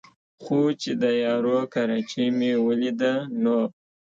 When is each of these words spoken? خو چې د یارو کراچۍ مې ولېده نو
خو 0.41 0.59
چې 0.81 0.91
د 1.01 1.03
یارو 1.23 1.57
کراچۍ 1.73 2.27
مې 2.37 2.51
ولېده 2.65 3.13
نو 3.41 3.59